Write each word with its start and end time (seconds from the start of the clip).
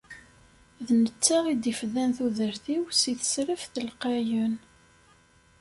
D 0.87 0.89
netta 1.03 1.37
i 1.53 1.53
d-ifdan 1.55 2.11
tudert-iw 2.17 2.83
si 2.99 3.11
tesraft 3.19 3.75
lqayen. 3.87 4.53